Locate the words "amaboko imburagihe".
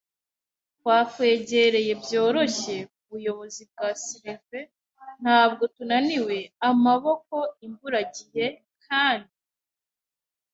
6.69-8.45